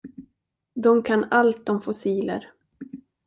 De 0.73 1.03
kan 1.03 1.23
allt 1.29 1.69
om 1.69 1.81
fossiler. 1.81 2.51